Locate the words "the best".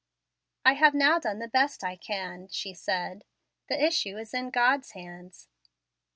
1.37-1.83